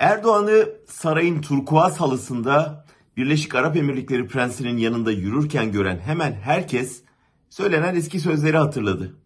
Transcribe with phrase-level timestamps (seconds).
[0.00, 2.84] Erdoğan'ı sarayın turkuaz halısında
[3.16, 7.02] Birleşik Arap Emirlikleri prensinin yanında yürürken gören hemen herkes
[7.50, 9.16] söylenen eski sözleri hatırladı.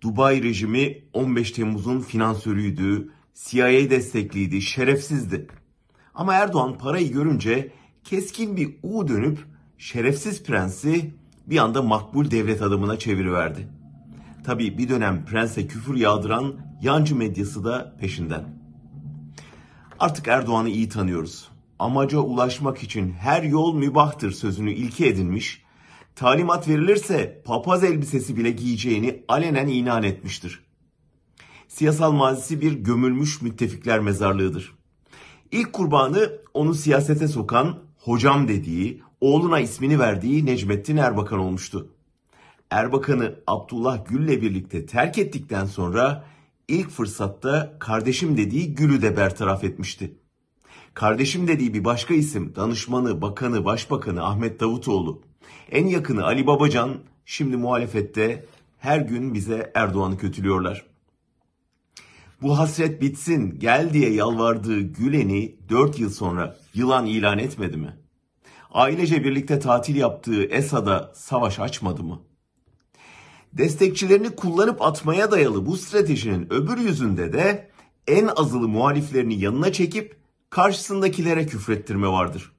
[0.00, 5.46] Dubai rejimi 15 Temmuz'un finansörüydü, CIA destekliydi, şerefsizdi.
[6.14, 7.72] Ama Erdoğan parayı görünce
[8.04, 9.38] keskin bir U dönüp
[9.78, 11.14] şerefsiz prensi
[11.46, 13.68] bir anda makbul devlet adamına çeviriverdi.
[14.44, 18.61] Tabii bir dönem prense küfür yağdıran yancı medyası da peşinden.
[20.02, 21.48] Artık Erdoğan'ı iyi tanıyoruz.
[21.78, 25.62] Amaca ulaşmak için her yol mübahtır sözünü ilke edinmiş,
[26.16, 30.62] talimat verilirse papaz elbisesi bile giyeceğini alenen inan etmiştir.
[31.68, 34.74] Siyasal mazisi bir gömülmüş müttefikler mezarlığıdır.
[35.50, 41.88] İlk kurbanı onu siyasete sokan, hocam dediği, oğluna ismini verdiği Necmettin Erbakan olmuştu.
[42.70, 46.24] Erbakan'ı Abdullah Gül'le birlikte terk ettikten sonra
[46.68, 50.14] ilk fırsatta kardeşim dediği Gül'ü de bertaraf etmişti.
[50.94, 55.22] Kardeşim dediği bir başka isim danışmanı, bakanı, başbakanı Ahmet Davutoğlu.
[55.70, 58.46] En yakını Ali Babacan şimdi muhalefette
[58.78, 60.86] her gün bize Erdoğan'ı kötülüyorlar.
[62.42, 67.96] Bu hasret bitsin gel diye yalvardığı Gülen'i 4 yıl sonra yılan ilan etmedi mi?
[68.70, 72.20] Ailece birlikte tatil yaptığı Esad'a savaş açmadı mı?
[73.52, 77.70] Destekçilerini kullanıp atmaya dayalı bu stratejinin öbür yüzünde de
[78.06, 80.16] en azılı muhaliflerini yanına çekip
[80.50, 82.52] karşısındakilere küfrettirme vardır.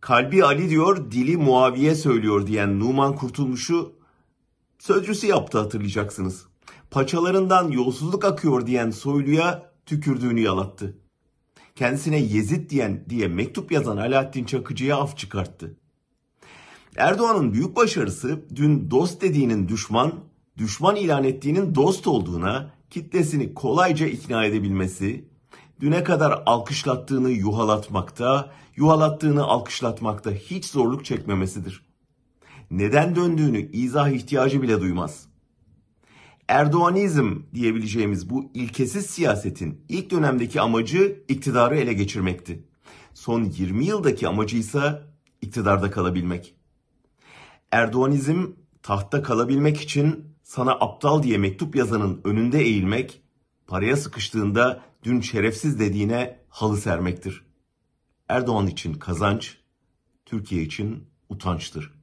[0.00, 3.92] Kalbi Ali diyor, dili Muaviye söylüyor diyen Numan Kurtulmuş'u
[4.78, 6.46] sözcüsü yaptı hatırlayacaksınız.
[6.90, 10.98] Paçalarından yolsuzluk akıyor diyen Soylu'ya tükürdüğünü yalattı.
[11.74, 15.76] Kendisine Yezid diyen diye mektup yazan Alaaddin Çakıcı'ya af çıkarttı.
[16.96, 20.14] Erdoğan'ın büyük başarısı dün dost dediğinin düşman,
[20.58, 25.28] düşman ilan ettiğinin dost olduğuna kitlesini kolayca ikna edebilmesi,
[25.80, 31.82] düne kadar alkışlattığını yuhalatmakta, yuhalattığını alkışlatmakta hiç zorluk çekmemesidir.
[32.70, 35.26] Neden döndüğünü izah ihtiyacı bile duymaz.
[36.48, 42.64] Erdoğanizm diyebileceğimiz bu ilkesiz siyasetin ilk dönemdeki amacı iktidarı ele geçirmekti.
[43.14, 45.02] Son 20 yıldaki amacı ise
[45.42, 46.54] iktidarda kalabilmek.
[47.72, 48.46] Erdoğanizm
[48.82, 53.22] tahtta kalabilmek için sana aptal diye mektup yazanın önünde eğilmek,
[53.66, 57.44] paraya sıkıştığında dün şerefsiz dediğine halı sermektir.
[58.28, 59.58] Erdoğan için kazanç,
[60.26, 61.93] Türkiye için utançtır.